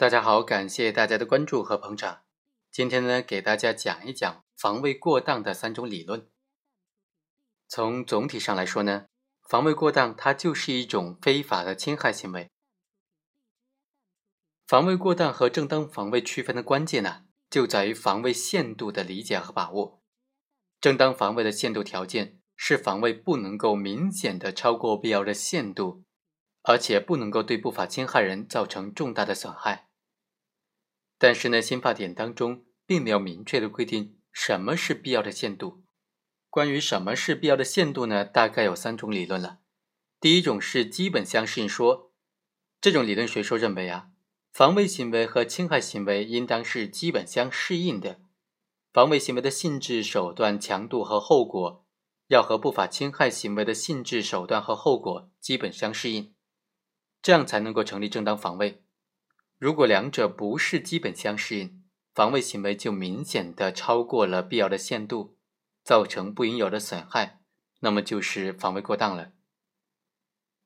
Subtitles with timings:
[0.00, 2.22] 大家好，感谢大家的关注和捧场。
[2.70, 6.26] 今天呢，给大家讲一讲防卫过当的三种理论。
[7.68, 9.08] 从总体上来说呢，
[9.46, 12.48] 防卫过当它就是一种非法的侵害行为。
[14.66, 20.00] 防卫过当和正当防卫区分的关键呢，就在于防卫限度的理解和把握。
[20.80, 26.04] 正当防卫的限度条件是防卫不能够明显的超过必要的限度，
[26.62, 29.88] 而且不能够对不法侵害人造成重大的损害。
[31.22, 35.84] 但是呢，新法典当中并没有明确的规定什么是必要的限度。
[36.48, 38.24] 关于什么是必要的限度呢？
[38.24, 39.58] 大概有三种理论了。
[40.18, 42.14] 第一种是基本相适应说，
[42.80, 44.08] 这种理论学说认为啊，
[44.50, 48.22] 防卫行为和侵害行为应当是基本相适应的。
[48.90, 51.86] 防卫行为的性质、手段、强度和后果
[52.28, 56.34] 要和不法侵害行为的性质、手段和后果基本相适应，
[57.20, 58.82] 这样才能够成立正当防卫。
[59.60, 65.36] 如果两者不是基本相适应，防卫行为就明显的超过了必要的限度，
[65.84, 67.42] 造成不应有的损害，
[67.80, 69.32] 那么就是防卫过当了。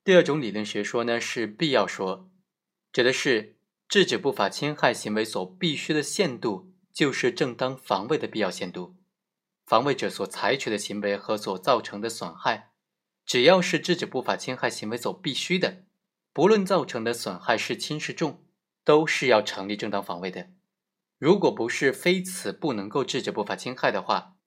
[0.01, 2.31] 第二种理论学说呢是必要说，
[2.93, 3.57] 指的是
[3.89, 8.95] 制止不法侵害行为所必须的限度就是正当防卫的必要限度。
[9.65, 12.71] 防卫者所采取的行为和所造成的损害，
[13.25, 15.83] 只要是制止不法侵害行为所必须的，
[16.31, 18.44] 不论造成的损害是轻是重。
[18.85, 20.47] 都是要成立正当防卫的。
[21.17, 24.37] 如果不是非此不能够制止不法侵害的话，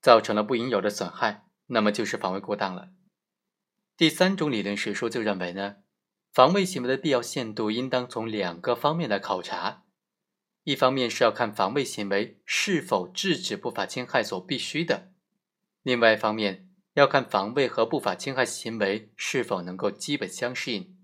[0.00, 2.90] 造成了不应有的损害，那么就是防卫过当了。
[3.96, 5.76] 第三种理论学说就认为呢，
[6.32, 9.84] 防卫行为的必要限度应当从两个方面来考察：
[10.64, 15.12] 一方面是要看防卫行为是否制止不法侵害所必须的；
[15.82, 20.96] 另外一方面要看防卫和不法侵害行为是否能够基本相适应。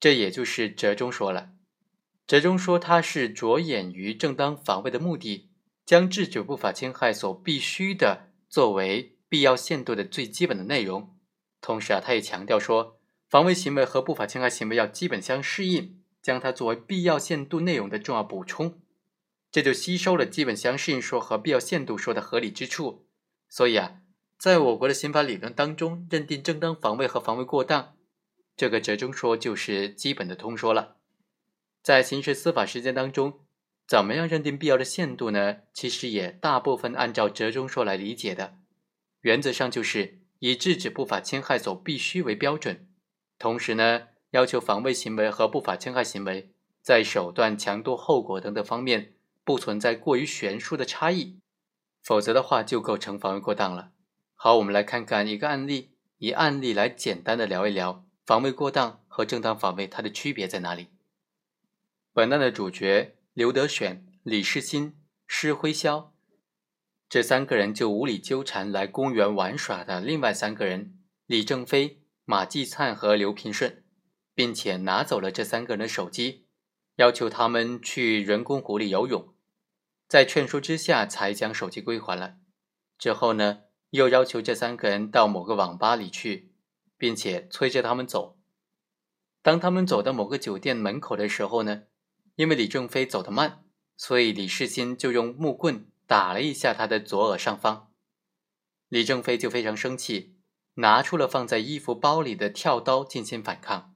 [0.00, 1.50] 这也就是折中说了。
[2.28, 5.48] 折中说，它是着眼于正当防卫的目的，
[5.86, 11.16] 将制止不法侵害所必须的作为必要限度的最基本的内容。
[11.62, 18.78] 同时啊，他也强调说，防卫行为和不法侵害行为要基本相适应，将它作为必要限度内容的重要补充。
[19.50, 23.06] 这就吸收了基本相适应说和必要限度说的合理之处。
[23.48, 24.02] 所以啊，
[24.38, 27.94] 在我国的刑法理论当中，认定正当防卫和防卫过当，
[28.54, 30.97] 这个折中说就是基本的通说了。
[31.82, 33.40] 在刑事司法实践当中，
[33.86, 35.58] 怎么样认定必要的限度呢？
[35.72, 38.58] 其实也大部分按照折中说来理解的，
[39.22, 42.86] 原则上就是以制止不法侵害所必须为标准，
[43.38, 46.52] 同时呢，要求防卫行为和不法侵害行为
[46.82, 51.38] 在手段、强度、后果等等方面不存在过于悬殊的差异，
[52.02, 53.92] 否则的话就构成防卫过当了。
[54.34, 60.88] 好，我们来看看一个案例，以案例来简单的聊一聊防卫过当和正当防卫它的区别在哪里。
[62.18, 64.96] 本案的主角刘德选、李世新、
[65.28, 66.10] 施辉霄
[67.08, 73.84] 这三个人就无理纠缠来公园玩耍的另外三个人李正飞、马继灿和刘平顺，
[74.34, 76.48] 并且拿走了这三个人的手机，
[76.96, 79.32] 要求他们去人工湖里游泳，
[80.08, 82.38] 在劝说之下才将手机归还了。
[82.98, 86.50] 之后呢，又要求这三个人到某个网吧里去，
[86.96, 88.36] 并且催着他们走。
[89.40, 91.84] 当他们走到某个酒店门口的时候呢？
[92.38, 93.64] 因为李正飞走得慢，
[93.96, 97.90] 所以李世新就用木棍打了一下他的左耳上方。
[98.88, 100.36] 李正飞就非常生气，
[100.74, 103.92] 拿出了放在衣服包里的跳刀进行反抗。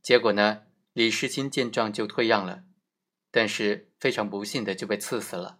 [0.00, 2.62] 结果呢，李世新见状就退让了，
[3.32, 5.58] 但是非常不幸的就被刺死了。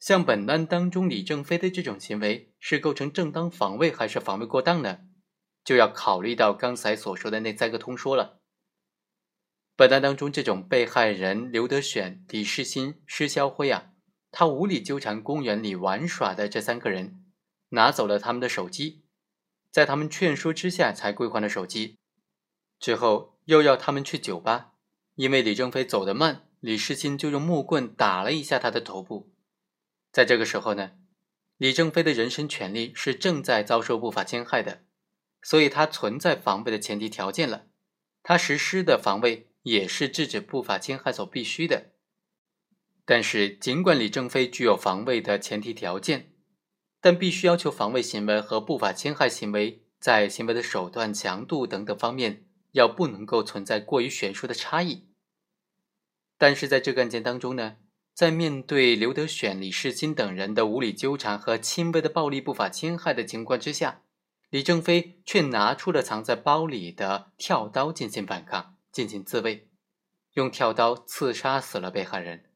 [0.00, 4.98] 像本案当中李正飞的这种行为是构成正当防卫还是防卫过当呢？
[5.64, 8.40] 就要考虑到刚才所说的那三个通说了。
[9.76, 13.90] 本案当中，这种被害人刘德选、李世新、施肖辉啊，
[14.30, 17.22] 他无理纠缠公园里玩耍的这三个人，
[17.68, 19.04] 拿走了他们的手机，
[19.70, 21.98] 在他们劝说之下才归还了手机。
[22.80, 24.72] 之后又要他们去酒吧，
[25.16, 29.30] 因为李正飞走得慢，李世新就用木棍打了一下他的头部。
[30.10, 30.92] 在这个时候呢，
[31.58, 34.84] 李正飞的人身权利是正在遭受不法侵害的，
[35.42, 37.66] 所以他存在防卫的前提条件了，
[38.22, 39.50] 他实施的防卫。
[39.66, 41.90] 也是制止不法侵害所必须的，
[43.04, 46.30] 但是尽管李正飞具有防卫的前提条件，
[47.00, 55.08] 但必须要求防卫行为和不法侵害行为在行为的手段、强度等等方面要不能够存在过于悬殊的差异。
[56.38, 57.78] 但是在这个案件当中呢，
[58.14, 64.02] 在面对刘德选、李世金等人的无理纠缠和轻微的暴力不法侵害的情况之下，
[64.48, 68.75] 李正飞却拿出了藏在包里的跳刀进行反抗。
[68.96, 69.68] 进行自卫，
[70.32, 72.50] 用跳刀刺杀死了被害人。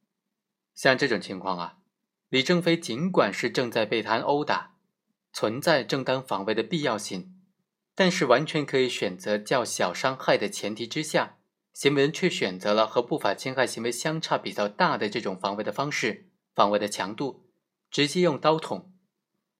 [0.75, 1.81] 像这种情况啊，
[2.31, 4.79] 李正飞尽管是正在被他殴打，
[5.35, 7.39] 存在正当防卫的必要性，
[7.95, 11.37] 但是完全可以选择较小伤害的前提之下，
[11.75, 17.51] 行为人却选择了和不法侵害行为相差比较大的这种防卫的方式，防卫的强度，
[17.91, 18.95] 直接用刀捅，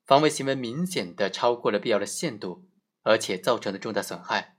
[0.07, 2.67] 防卫行为明显的超过了必要的限度，
[3.03, 4.57] 而且造成了重大损害。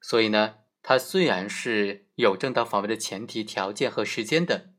[0.00, 4.70] 所以呢，它虽然是有正当防卫的前提条件和时间的。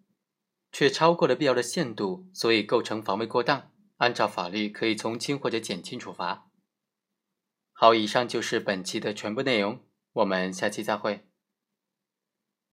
[0.72, 3.72] 却超过了必要的限度，所以构成防卫过当。
[3.96, 6.50] 按照法律，可以从轻或者减轻处罚。
[7.72, 9.80] 好，以上就是本期的全部内容，
[10.12, 11.30] 我们下期再会。